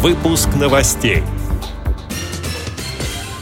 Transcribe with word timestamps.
Выпуск 0.00 0.50
новостей. 0.54 1.24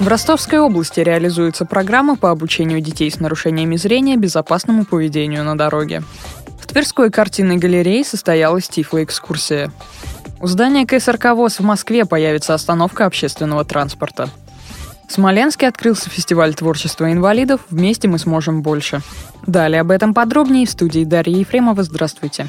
В 0.01 0.09
Ростовской 0.09 0.59
области 0.59 1.01
реализуется 1.01 1.67
программа 1.67 2.17
по 2.17 2.31
обучению 2.31 2.81
детей 2.81 3.11
с 3.11 3.21
нарушениями 3.21 3.77
зрения 3.77 4.17
безопасному 4.17 4.87
поведению 4.87 5.45
на 5.45 5.59
дороге. 5.59 6.03
В 6.59 6.67
Тверской 6.67 7.11
картинной 7.11 7.59
галерее 7.59 8.03
состоялась 8.05 8.71
тифлоэкскурсия. 8.71 9.71
У 10.41 10.47
здания 10.47 10.87
КСРК 10.87 11.35
ВОЗ 11.35 11.59
в 11.59 11.65
Москве 11.65 12.07
появится 12.07 12.55
остановка 12.55 13.05
общественного 13.05 13.67
транспорта. 13.67 14.31
В 15.07 15.13
Смоленске 15.13 15.69
открылся 15.69 16.09
фестиваль 16.09 16.55
творчества 16.55 17.13
инвалидов 17.13 17.61
«Вместе 17.69 18.09
мы 18.09 18.19
сможем 18.19 18.63
больше». 18.63 19.03
Далее 19.47 19.83
об 19.83 19.91
этом 19.91 20.15
подробнее 20.15 20.65
в 20.65 20.71
студии 20.71 21.05
Дарьи 21.05 21.41
Ефремова. 21.41 21.83
Здравствуйте. 21.83 22.49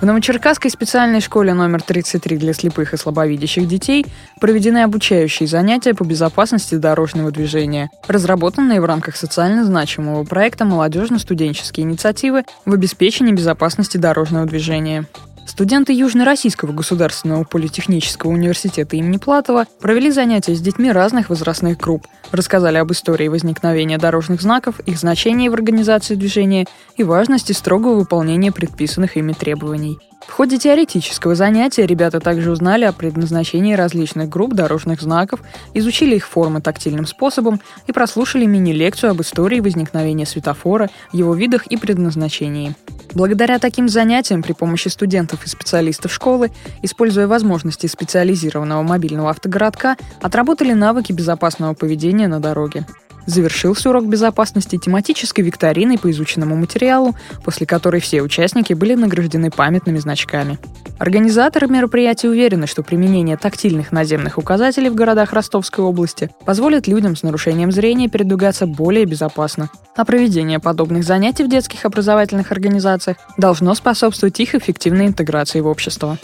В 0.00 0.06
Новочеркасской 0.06 0.70
специальной 0.70 1.20
школе 1.20 1.52
номер 1.52 1.82
33 1.82 2.38
для 2.38 2.54
слепых 2.54 2.94
и 2.94 2.96
слабовидящих 2.96 3.68
детей 3.68 4.06
проведены 4.40 4.82
обучающие 4.82 5.46
занятия 5.46 5.92
по 5.92 6.04
безопасности 6.04 6.76
дорожного 6.76 7.30
движения, 7.30 7.90
разработанные 8.08 8.80
в 8.80 8.86
рамках 8.86 9.16
социально 9.16 9.62
значимого 9.62 10.24
проекта 10.24 10.64
«Молодежно-студенческие 10.64 11.84
инициативы 11.84 12.44
в 12.64 12.72
обеспечении 12.72 13.32
безопасности 13.32 13.98
дорожного 13.98 14.46
движения». 14.46 15.04
Студенты 15.50 15.92
Южно-Российского 15.92 16.70
государственного 16.70 17.42
политехнического 17.42 18.30
университета 18.30 18.94
имени 18.94 19.16
Платова 19.16 19.66
провели 19.80 20.12
занятия 20.12 20.54
с 20.54 20.60
детьми 20.60 20.92
разных 20.92 21.28
возрастных 21.28 21.76
групп, 21.76 22.06
рассказали 22.30 22.76
об 22.76 22.92
истории 22.92 23.26
возникновения 23.26 23.98
дорожных 23.98 24.42
знаков, 24.42 24.78
их 24.86 24.96
значении 24.96 25.48
в 25.48 25.54
организации 25.54 26.14
движения 26.14 26.66
и 26.96 27.02
важности 27.02 27.50
строгого 27.50 27.96
выполнения 27.96 28.52
предписанных 28.52 29.16
ими 29.16 29.32
требований. 29.32 29.98
В 30.24 30.30
ходе 30.30 30.56
теоретического 30.56 31.34
занятия 31.34 31.84
ребята 31.84 32.20
также 32.20 32.52
узнали 32.52 32.84
о 32.84 32.92
предназначении 32.92 33.74
различных 33.74 34.28
групп 34.28 34.54
дорожных 34.54 35.02
знаков, 35.02 35.40
изучили 35.74 36.14
их 36.14 36.28
формы 36.28 36.60
тактильным 36.60 37.06
способом 37.06 37.60
и 37.88 37.92
прослушали 37.92 38.46
мини-лекцию 38.46 39.10
об 39.10 39.20
истории 39.20 39.58
возникновения 39.58 40.26
светофора, 40.26 40.90
его 41.12 41.34
видах 41.34 41.66
и 41.66 41.76
предназначении. 41.76 42.76
Благодаря 43.14 43.58
таким 43.58 43.88
занятиям 43.88 44.42
при 44.42 44.52
помощи 44.52 44.88
студентов 44.88 45.44
и 45.44 45.48
специалистов 45.48 46.12
школы, 46.12 46.50
используя 46.82 47.26
возможности 47.26 47.86
специализированного 47.86 48.82
мобильного 48.82 49.30
автогородка, 49.30 49.96
отработали 50.20 50.72
навыки 50.72 51.12
безопасного 51.12 51.74
поведения 51.74 52.28
на 52.28 52.40
дороге. 52.40 52.86
Завершился 53.26 53.90
урок 53.90 54.06
безопасности 54.06 54.76
тематической 54.76 55.44
викториной 55.44 55.98
по 55.98 56.10
изученному 56.10 56.56
материалу, 56.56 57.14
после 57.44 57.66
которой 57.66 58.00
все 58.00 58.22
участники 58.22 58.72
были 58.72 58.94
награждены 58.94 59.50
памятными 59.50 59.98
значками. 59.98 60.58
Организаторы 60.98 61.66
мероприятия 61.66 62.28
уверены, 62.28 62.66
что 62.66 62.82
применение 62.82 63.36
тактильных 63.36 63.92
наземных 63.92 64.36
указателей 64.36 64.90
в 64.90 64.94
городах 64.94 65.32
Ростовской 65.32 65.84
области 65.84 66.30
позволит 66.44 66.86
людям 66.86 67.16
с 67.16 67.22
нарушением 67.22 67.72
зрения 67.72 68.08
передвигаться 68.08 68.66
более 68.66 69.06
безопасно, 69.06 69.70
а 69.96 70.04
проведение 70.04 70.58
подобных 70.58 71.04
занятий 71.04 71.44
в 71.44 71.48
детских 71.48 71.84
образовательных 71.84 72.52
организациях 72.52 73.16
должно 73.38 73.74
способствовать 73.74 74.38
их 74.40 74.54
эффективной 74.54 75.06
интеграции 75.06 75.60
в 75.60 75.66
общество. 75.66 76.18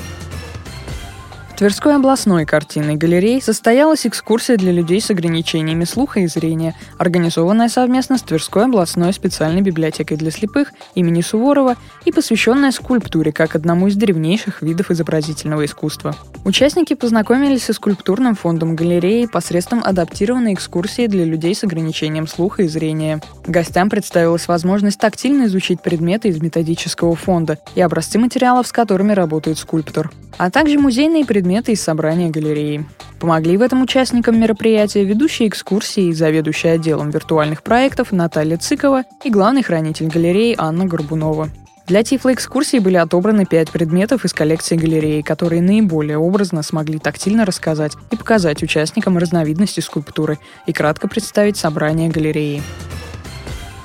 Тверской 1.57 1.97
областной 1.97 2.45
картинной 2.45 2.97
галерее 2.97 3.41
состоялась 3.41 4.07
экскурсия 4.07 4.59
для 4.59 4.73
людей 4.73 5.01
с 5.01 5.09
ограничениями 5.09 5.85
слуха 5.85 6.21
и 6.21 6.27
зрения, 6.27 6.75
организованная 6.99 7.71
совместно 7.71 8.19
с 8.19 8.23
Тверской 8.23 8.67
областной 8.67 9.11
специальной 9.15 9.63
библиотекой 9.63 10.19
для 10.19 10.31
слепых 10.31 10.75
имени 10.95 11.23
Суворова 11.23 11.77
и 12.05 12.13
посвященная 12.13 12.73
скульптуре 12.73 13.33
как 13.33 13.57
одному 13.57 13.87
из 13.87 13.97
древнейших 13.97 14.61
видов 14.61 14.91
изобразительного 14.91 15.65
искусства. 15.65 16.15
Участники 16.45 16.93
познакомились 16.93 17.65
со 17.65 17.73
скульптурным 17.73 18.35
фондом 18.35 18.77
галереи 18.77 19.25
посредством 19.25 19.83
адаптированной 19.83 20.53
экскурсии 20.53 21.07
для 21.07 21.25
людей 21.25 21.55
с 21.55 21.65
ограничением 21.65 22.27
слуха 22.27 22.65
и 22.65 22.69
зрения. 22.69 23.23
Гостям 23.47 23.89
представилась 23.89 24.47
возможность 24.47 25.01
тактильно 25.01 25.47
изучить 25.47 25.81
предметы 25.81 26.29
из 26.29 26.39
методического 26.39 27.17
фонда 27.17 27.59
и 27.75 27.81
образцы 27.81 28.19
материалов, 28.19 28.67
с 28.67 28.73
которыми 28.73 29.13
работает 29.13 29.57
скульптор 29.57 30.11
а 30.39 30.51
также 30.51 30.79
музейные 30.79 31.25
предметы 31.25 31.46
из 31.73 31.83
собрания 31.83 32.31
галереи. 32.31 32.85
Помогли 33.19 33.57
в 33.57 33.63
этом 33.63 33.83
участникам 33.83 34.39
мероприятия 34.39 35.05
ведущие 35.05 35.49
экскурсии 35.49 36.09
и 36.09 36.13
заведующий 36.13 36.69
отделом 36.69 37.11
виртуальных 37.11 37.63
проектов 37.63 38.13
Наталья 38.13 38.57
Цикова 38.57 39.05
и 39.25 39.31
главный 39.31 39.63
хранитель 39.63 40.09
галереи 40.09 40.55
Анна 40.59 40.85
Горбунова. 40.85 41.49
Для 41.87 42.03
тифлоэкскурсии 42.03 42.79
были 42.79 42.97
отобраны 42.97 43.47
пять 43.47 43.71
предметов 43.71 44.25
из 44.25 44.35
коллекции 44.35 44.77
галереи, 44.77 45.23
которые 45.23 45.63
наиболее 45.63 46.19
образно 46.19 46.65
смогли 46.65 46.99
тактильно 46.99 47.47
рассказать 47.47 47.93
и 48.11 48.17
показать 48.17 48.63
участникам 48.63 49.19
разновидности 49.19 49.79
скульптуры 49.79 50.39
и 50.67 50.73
кратко 50.73 51.07
представить 51.07 51.57
собрание 51.57 52.09
галереи. 52.09 52.61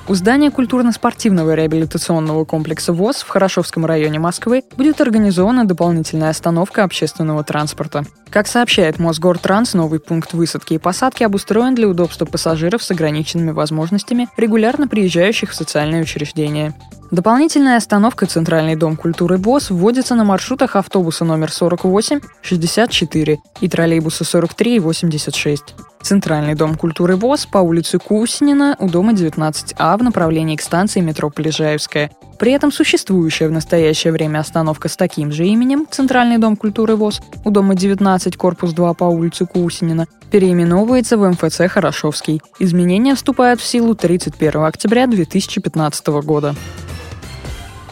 У 0.08 0.14
здания 0.14 0.50
культурно-спортивного 0.50 1.54
реабилитационного 1.54 2.44
комплекса 2.44 2.92
ВОЗ 2.92 3.22
в 3.22 3.28
Хорошовском 3.28 3.86
районе 3.86 4.18
Москвы 4.18 4.64
будет 4.76 5.00
организована 5.00 5.64
дополнительная 5.64 6.30
остановка 6.30 6.82
общественного 6.82 7.44
транспорта. 7.44 8.04
Как 8.28 8.48
сообщает 8.48 8.98
Мосгортранс, 8.98 9.74
новый 9.74 10.00
пункт 10.00 10.32
высадки 10.32 10.74
и 10.74 10.78
посадки 10.78 11.22
обустроен 11.22 11.76
для 11.76 11.86
удобства 11.86 12.24
пассажиров 12.24 12.82
с 12.82 12.90
ограниченными 12.90 13.52
возможностями, 13.52 14.28
регулярно 14.36 14.88
приезжающих 14.88 15.50
в 15.50 15.54
социальные 15.54 16.02
учреждения. 16.02 16.74
Дополнительная 17.12 17.76
остановка 17.76 18.26
«Центральный 18.26 18.74
дом 18.74 18.96
культуры 18.96 19.36
ВОЗ» 19.36 19.70
вводится 19.70 20.16
на 20.16 20.24
маршрутах 20.24 20.74
автобуса 20.74 21.24
номер 21.24 21.52
48, 21.52 22.20
64 22.40 23.38
и 23.60 23.68
троллейбуса 23.68 24.24
43 24.24 24.76
и 24.76 24.80
86. 24.80 25.74
Центральный 26.02 26.54
дом 26.54 26.74
культуры 26.74 27.16
ВОЗ 27.16 27.46
по 27.46 27.58
улице 27.58 27.98
Кусинина 27.98 28.76
у 28.80 28.88
дома 28.88 29.12
19А 29.12 29.96
в 29.96 30.02
направлении 30.02 30.56
к 30.56 30.62
станции 30.62 31.00
метро 31.00 31.30
Полежаевская. 31.30 32.10
При 32.38 32.50
этом 32.52 32.72
существующая 32.72 33.46
в 33.46 33.52
настоящее 33.52 34.12
время 34.12 34.40
остановка 34.40 34.88
с 34.88 34.96
таким 34.96 35.30
же 35.30 35.46
именем 35.46 35.86
Центральный 35.88 36.38
дом 36.38 36.56
культуры 36.56 36.96
ВОЗ 36.96 37.22
у 37.44 37.50
дома 37.50 37.76
19, 37.76 38.36
корпус 38.36 38.72
2 38.72 38.94
по 38.94 39.04
улице 39.04 39.46
Кусинина 39.46 40.08
переименовывается 40.32 41.16
в 41.16 41.28
МФЦ 41.28 41.68
Хорошовский. 41.68 42.42
Изменения 42.58 43.14
вступают 43.14 43.60
в 43.60 43.64
силу 43.64 43.94
31 43.94 44.64
октября 44.64 45.06
2015 45.06 46.06
года. 46.24 46.56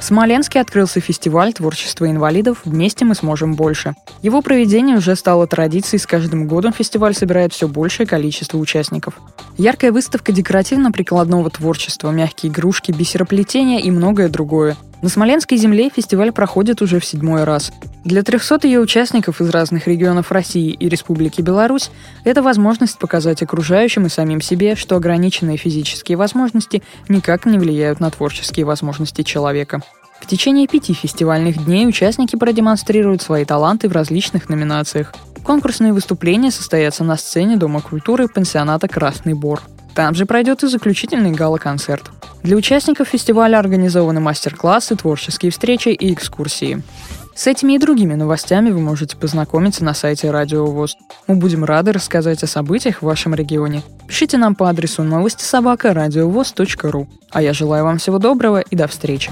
В 0.00 0.03
Смоленске 0.03 0.61
открылся 0.61 0.99
фестиваль 0.99 1.53
творчества 1.53 2.11
инвалидов 2.11 2.62
«Вместе 2.65 3.05
мы 3.05 3.15
сможем 3.15 3.55
больше». 3.55 3.94
Его 4.22 4.41
проведение 4.41 4.97
уже 4.97 5.15
стало 5.15 5.47
традицией, 5.47 6.00
с 6.00 6.06
каждым 6.06 6.49
годом 6.49 6.72
фестиваль 6.72 7.15
собирает 7.15 7.53
все 7.53 7.69
большее 7.69 8.06
количество 8.06 8.56
участников. 8.56 9.15
Яркая 9.59 9.93
выставка 9.93 10.33
декоративно-прикладного 10.33 11.50
творчества, 11.50 12.10
мягкие 12.10 12.50
игрушки, 12.50 12.93
бисероплетения 12.93 13.78
и 13.78 13.91
многое 13.91 14.31
другое. 14.31 14.78
На 15.03 15.09
Смоленской 15.09 15.56
земле 15.56 15.88
фестиваль 15.88 16.31
проходит 16.31 16.83
уже 16.83 17.00
в 17.00 17.05
седьмой 17.06 17.44
раз. 17.44 17.72
Для 18.05 18.22
300 18.22 18.66
ее 18.66 18.81
участников 18.81 19.41
из 19.41 19.49
разных 19.49 19.87
регионов 19.87 20.31
России 20.31 20.71
и 20.72 20.88
Республики 20.88 21.41
Беларусь 21.41 21.91
это 22.25 22.43
возможность 22.43 22.99
показать 22.99 23.43
окружающим 23.43 24.06
и 24.06 24.10
самим 24.10 24.43
себе, 24.43 24.77
что 24.77 24.97
ограниченные 24.97 25.56
физические 25.56 26.19
возможности 26.19 26.83
никак 27.09 27.47
не 27.47 27.59
влияют 27.59 28.00
на 28.00 28.10
творческие 28.10 28.66
возможности 28.66 29.22
человека. 29.22 29.81
В 30.21 30.27
течение 30.27 30.69
пяти 30.69 30.93
фестивальных 30.93 31.65
дней 31.65 31.87
участники 31.87 32.37
продемонстрируют 32.37 33.22
свои 33.22 33.47
таланты 33.47 33.89
в 33.89 33.93
различных 33.93 34.50
номинациях. 34.50 35.15
Конкурсные 35.43 35.94
выступления 35.94 36.50
состоятся 36.50 37.05
на 37.05 37.16
сцене 37.16 37.56
Дома 37.56 37.81
культуры 37.81 38.28
пансионата 38.28 38.87
«Красный 38.87 39.33
Бор». 39.33 39.62
Там 39.94 40.15
же 40.15 40.27
пройдет 40.27 40.62
и 40.62 40.69
заключительный 40.69 41.33
гала-концерт. 41.33 42.10
Для 42.43 42.56
участников 42.56 43.09
фестиваля 43.09 43.59
организованы 43.59 44.21
мастер-классы, 44.21 44.97
творческие 44.97 45.53
встречи 45.53 45.91
и 45.91 46.12
экскурсии. 46.12 46.83
С 47.34 47.47
этими 47.47 47.75
и 47.75 47.78
другими 47.78 48.15
новостями 48.15 48.71
вы 48.71 48.81
можете 48.81 49.16
познакомиться 49.16 49.84
на 49.84 49.95
сайте 49.95 50.31
Радио 50.31 50.66
ВОЗ. 50.66 50.97
Мы 51.27 51.37
будем 51.37 51.65
рады 51.65 51.92
рассказать 51.92 52.42
о 52.42 52.47
событиях 52.47 52.98
в 52.98 53.07
вашем 53.07 53.34
регионе. 53.34 53.83
Пишите 54.07 54.37
нам 54.37 54.54
по 54.54 54.69
адресу 54.69 55.03
новости 55.03 55.45
собака 55.45 55.95
ру. 56.91 57.09
А 57.31 57.41
я 57.41 57.53
желаю 57.53 57.84
вам 57.84 57.98
всего 57.98 58.19
доброго 58.19 58.60
и 58.60 58.77
до 58.77 58.89
встречи. 58.89 59.31